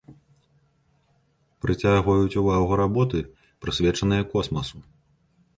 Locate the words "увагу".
2.43-2.71